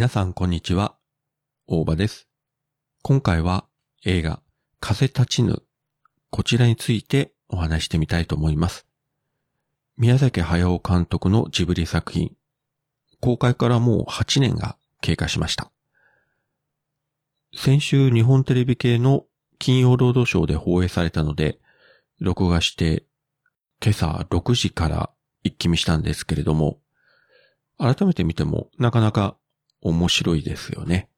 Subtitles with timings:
[0.00, 0.96] 皆さんこんにちは。
[1.66, 2.26] 大場です。
[3.02, 3.66] 今回は
[4.06, 4.40] 映画
[4.80, 5.62] 風立ちぬ。
[6.30, 8.86] こちらについてお話してみたいと思います。
[9.98, 12.34] 宮崎駿監督のジブリ作品。
[13.20, 15.70] 公開からもう8年が経過しました。
[17.54, 19.26] 先週日本テレビ系の
[19.58, 21.58] 金曜ロードショーで放映されたので、
[22.20, 23.04] 録画して
[23.84, 25.10] 今朝6時から
[25.42, 26.78] 一気見したんですけれども、
[27.76, 29.36] 改めて見てもなかなか
[29.82, 31.08] 面白いですよね。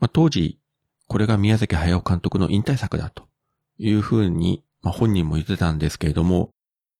[0.00, 0.58] まあ、当時、
[1.06, 3.28] これが宮崎駿監督の引退作だと
[3.78, 6.50] いうふうに、まあ、本人も言ってたんですけれども、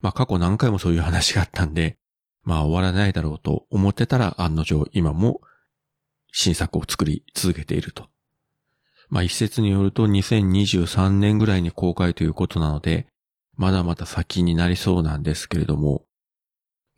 [0.00, 1.96] まあ、過去何回もそういう話があったんで、
[2.44, 5.40] まあ終わらないだろうと思ってたら案の定今も
[6.30, 8.08] 新作を作り続けていると。
[9.08, 13.06] まあ一説によると2023年ぐらいに公開ということなので、
[13.56, 16.04] まだまだ先になりそうなんですけれども、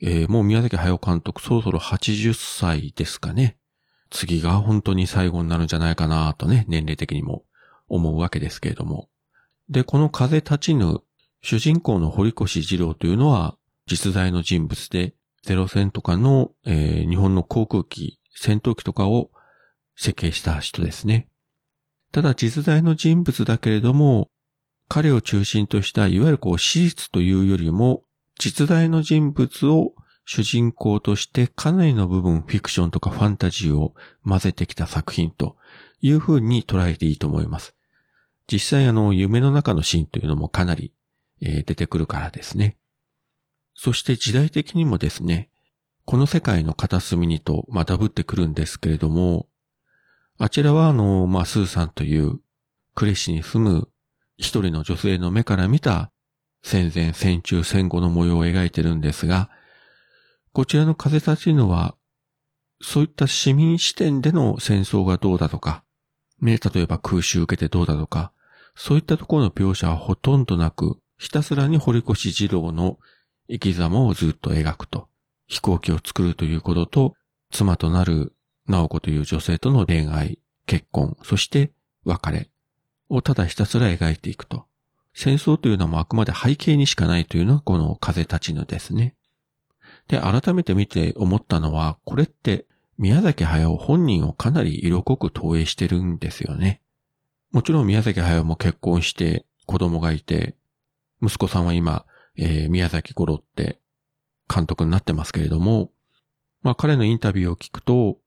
[0.03, 3.57] えー、もう宮崎駿監督そろそろ80歳ですかね。
[4.11, 7.45] 次が本当に最後になるんじゃないかなとね、年齢的にも
[7.89, 9.09] 思うわけですけれども。
[9.69, 11.01] で、この風立ちぬ、
[11.43, 19.31] 主人公の堀越二郎というのは実在の人物で、ゼロ戦とかの、えー、日本の航空機、戦闘機とかを
[19.97, 21.29] 設計した人ですね。
[22.13, 24.29] ただ実在の人物だけれども、
[24.89, 28.03] 彼を中心としたいわゆるこう史実というよりも
[28.39, 35.57] 実在の人物を主人公としてかなりの部分フィクションとかファンタジーを混ぜてきた作品と
[36.01, 37.75] いう風に捉えていいと思います。
[38.51, 40.93] 実際あの夢の中のシーンというのもかなり、
[41.41, 42.77] えー、出てくるからですね。
[43.75, 45.51] そして時代的にもですね、
[46.05, 49.49] この世界の片隅にと、まあ、ダブってくるんですけれども、
[50.39, 52.41] あちらはあの、まあ、スーさんという
[52.95, 53.89] 呉市に住む
[54.39, 56.11] 一人の女性の目から見た
[56.63, 59.51] 戦前、戦中、戦後の模様を描いてるんですが、
[60.53, 61.95] こちらの風立ちぬは、
[62.83, 65.85] そういった市民視点での戦争がどうだとか、
[66.41, 68.33] ね、例えば空襲受けてどうだとか、
[68.75, 72.99] そういったところの描写はほとんどなく、ひたすらに堀越二郎の
[73.49, 75.09] 生き様をずっと描くと。
[75.47, 77.15] 飛行機を作るということと、
[77.51, 78.35] 妻となる
[78.67, 81.71] 直子という女性との恋愛、結婚、そして
[82.05, 82.51] 別れ
[83.09, 84.67] をただひたすら描いていくと。
[85.19, 89.17] 戦争というのもあくまで背景にしかないというのがこの風立ちぬですね。
[90.09, 92.67] で、改めて見て思ったのは、これって
[92.99, 96.83] 宮崎駿本人をかなり色濃く投影してるんですよね。
[97.51, 100.55] もちろん宮崎駿も結婚して子供がいて、
[101.23, 102.05] 息子さんは今、
[102.37, 103.81] えー、宮崎五郎って
[104.55, 105.93] 監督になってますけれども、
[106.61, 108.19] まあ彼のインタビューを聞くと、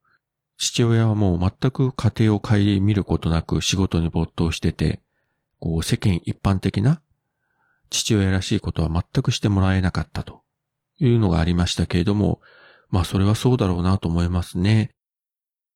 [0.58, 5.04] 父親はもう全く家庭を顧みることなく仕事に没頭してて、
[5.60, 7.02] こう世間一般的な
[7.90, 10.42] 父親らしいことは全くしてもらえなかったと
[11.00, 12.40] いうのがありましたけれども、
[12.90, 14.92] まあそれはそうだろうなと思いますね。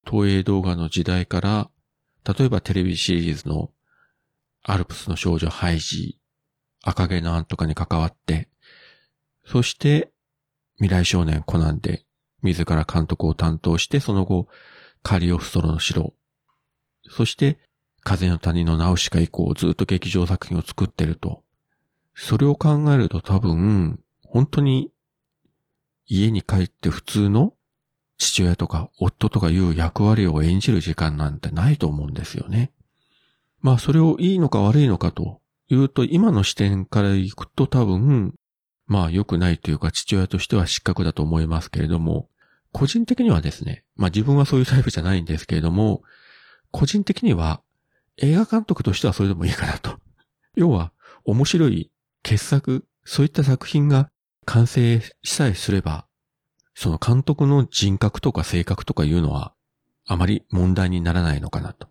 [0.09, 1.69] 東映動画の時代から、
[2.25, 3.72] 例えばテレビシリーズの
[4.63, 8.49] アルプスの少女ハイジー、赤毛のアンとかに関わって、
[9.45, 10.11] そして
[10.77, 12.05] 未来少年コナンで
[12.41, 14.47] 自ら監督を担当して、その後
[15.01, 16.13] カリオフストロの城、
[17.09, 17.59] そして
[18.03, 21.44] 風の谷のナウシカ以降ずっと劇場作品を作ってると。
[22.16, 24.91] それを考えると多分、本当に
[26.06, 27.53] 家に帰って普通の
[28.18, 32.72] 父親とか夫とかいう役割を演じる時間なんてないと思うんですよね。
[33.62, 38.35] まあそれをいいのか悪いのかというと今の視点から行くと多分、
[38.85, 42.30] まあ良くないというか父親としては失格だと思いますけれども、
[42.72, 46.03] 個人的にはですね、まあ自分はそういうタイプじゃないんですけれども、
[46.72, 47.62] 個人的には
[48.18, 49.97] 映画監督としてはそれでもいいかなと。
[50.56, 50.91] 要は、
[51.25, 51.91] 面白い
[52.22, 54.09] 傑作、そういった作品が
[54.46, 56.07] 完成しさえすれば、
[56.75, 59.53] その監督の人格とか性格とかいうのは、
[60.06, 61.88] あまり問題にならないのかなと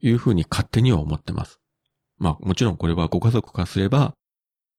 [0.00, 1.60] いうふうに勝手には思ってます。
[2.16, 4.14] まあもちろんこれはご家族化すれば、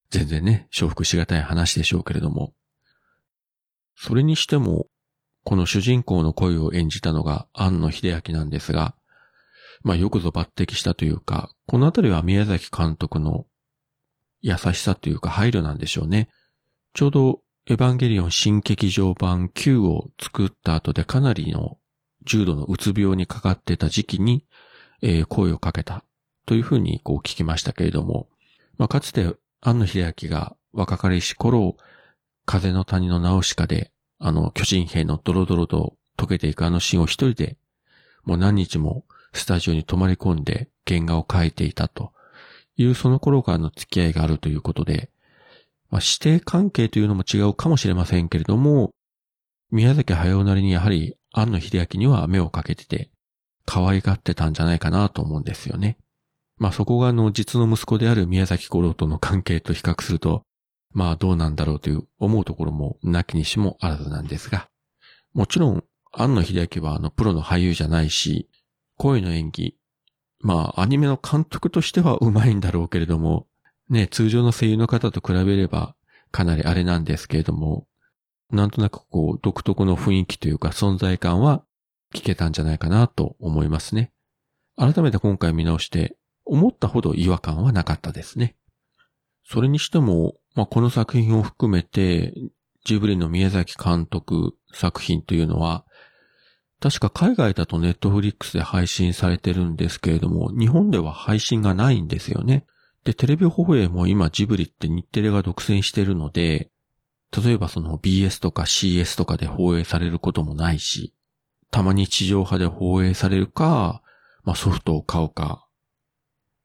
[0.09, 2.53] 全然ね、承服しがたい話でしょうけれども、
[3.95, 4.87] それにしても、
[5.43, 8.95] この主人公の声を演じたのが庵野秀明なんですが、
[9.85, 13.45] まあよくぞ抜擢したというか、このあたりは宮崎監督の
[14.41, 16.27] 優しさというか配慮なんでしょうね。
[16.95, 21.77] ちょうどエヴァンゲリオン新劇場版9を作った後でかなりの
[22.25, 24.43] 重度のうつ病にかかってた時期に、
[25.03, 26.03] えー、声をかけた
[26.47, 28.27] というふうにこう聞きましたけれども、
[28.79, 31.77] まあ、かつて庵野秀明が若かりし頃、
[32.45, 37.57] 風の谷のナウシカで、あの巨人兵のドロドロと溶けていくあのシーンを一人で、
[38.23, 39.05] もう何日も
[39.35, 42.11] スタジオに泊まり込んで原画を描いていたと
[42.77, 45.09] いうその頃からの付き合いがあるということで、
[45.89, 48.91] まあ、指定関係というのも違うかもしれませんけれども、
[49.71, 53.09] 宮崎駿なりにやはり庵野秀明には目をかけてて、
[53.65, 55.97] 可愛がってたんじゃないかなと思うんですよね。
[56.57, 60.43] まあそこがあの実の息子である宮崎五郎との関係と比較すると、
[60.91, 64.69] まあどうなんだろうという思うところもなきにしもあらずなんですが、
[65.33, 65.83] もちろん、
[66.13, 68.49] 庵野秀明はあのプロの俳優じゃないし、
[68.97, 69.77] 声の演技、
[70.39, 73.47] まあアニメの監督としては上手いんだろうけれども、
[73.89, 75.95] ね、通常の声優の方と比べれば
[76.31, 77.87] かなりあれなんですけれども、
[78.51, 81.63] なんとなくこう独特の雰囲気というか存在感は
[82.13, 84.11] 聞けたんじゃないかなと思いますね。
[84.77, 88.55] 改めて今回見直して思ったほど違和感はなかったですね。
[89.47, 92.33] それにしても、まあ、この作品を含めて、
[92.83, 95.85] ジブリの宮崎監督作品というのは、
[96.85, 102.67] 確か海外だとネットフリックスで配信されてるんですけれども、日本では配信がないんですよね。
[103.05, 106.69] で、テレビ放映も今ジブリって日テレが独占してるので、
[107.35, 111.11] 例えばその BS とか CS とかで放映されることもないし、
[111.71, 114.03] たまに地上波で放映されるか、
[114.43, 115.67] まあ、ソフトを買うか、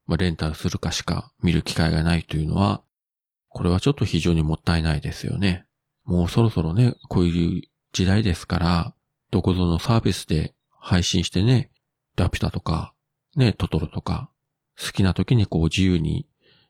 [0.07, 2.83] まあ、レンタルするかしか見る機会がないというのは、
[3.49, 5.65] これはちょっと非常にもったいないですよね。
[6.05, 7.63] もうそろそろね、こういう
[7.95, 8.95] 時代ですから、
[9.31, 11.71] どこぞのサービスで配信してね、
[12.17, 12.95] ラピュタとか、
[13.37, 14.31] ね、トトロとか、
[14.79, 16.27] 好きな時にこう自由に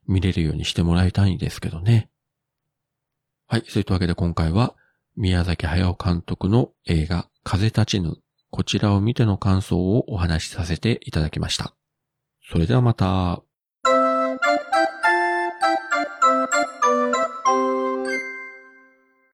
[0.07, 2.11] 見れるようにしてもらいたいんですけどね。
[3.47, 4.75] はい、そういったわけで今回は、
[5.17, 8.17] 宮崎駿監督の映画、風立ちぬ、
[8.51, 11.75] こちらを見ての感想をお話しさせていただきました。
[12.51, 13.43] それではまた。